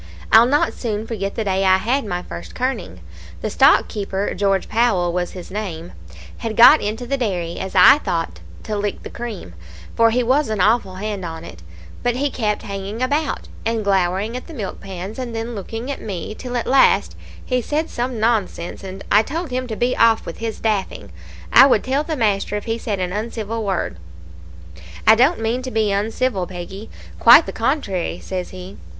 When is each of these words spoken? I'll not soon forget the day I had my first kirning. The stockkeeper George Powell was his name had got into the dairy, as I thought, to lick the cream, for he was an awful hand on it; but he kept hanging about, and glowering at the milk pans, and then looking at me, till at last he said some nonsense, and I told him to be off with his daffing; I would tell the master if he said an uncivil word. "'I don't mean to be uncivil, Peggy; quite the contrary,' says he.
I'll 0.31 0.47
not 0.47 0.73
soon 0.73 1.05
forget 1.05 1.35
the 1.35 1.43
day 1.43 1.63
I 1.63 1.77
had 1.77 2.05
my 2.05 2.23
first 2.23 2.55
kirning. 2.55 3.01
The 3.41 3.49
stockkeeper 3.51 4.33
George 4.33 4.67
Powell 4.67 5.13
was 5.13 5.33
his 5.33 5.51
name 5.51 5.91
had 6.39 6.55
got 6.57 6.81
into 6.81 7.05
the 7.05 7.17
dairy, 7.17 7.59
as 7.59 7.75
I 7.75 7.99
thought, 7.99 8.39
to 8.63 8.75
lick 8.75 9.03
the 9.03 9.11
cream, 9.11 9.53
for 9.95 10.09
he 10.09 10.23
was 10.23 10.49
an 10.49 10.59
awful 10.59 10.95
hand 10.95 11.23
on 11.23 11.45
it; 11.45 11.61
but 12.01 12.15
he 12.15 12.31
kept 12.31 12.63
hanging 12.63 12.99
about, 13.03 13.47
and 13.63 13.83
glowering 13.83 14.35
at 14.35 14.47
the 14.47 14.55
milk 14.55 14.79
pans, 14.81 15.19
and 15.19 15.35
then 15.35 15.53
looking 15.53 15.91
at 15.91 16.01
me, 16.01 16.33
till 16.33 16.57
at 16.57 16.65
last 16.65 17.15
he 17.45 17.61
said 17.61 17.87
some 17.87 18.19
nonsense, 18.19 18.83
and 18.83 19.03
I 19.11 19.21
told 19.21 19.51
him 19.51 19.67
to 19.67 19.75
be 19.75 19.95
off 19.95 20.25
with 20.25 20.39
his 20.39 20.59
daffing; 20.59 21.11
I 21.53 21.67
would 21.67 21.83
tell 21.83 22.03
the 22.03 22.15
master 22.17 22.55
if 22.55 22.65
he 22.65 22.79
said 22.79 22.97
an 22.99 23.13
uncivil 23.13 23.63
word. 23.63 23.97
"'I 25.05 25.13
don't 25.13 25.39
mean 25.41 25.61
to 25.61 25.69
be 25.69 25.91
uncivil, 25.91 26.47
Peggy; 26.47 26.89
quite 27.19 27.45
the 27.45 27.51
contrary,' 27.51 28.19
says 28.19 28.49
he. 28.49 28.77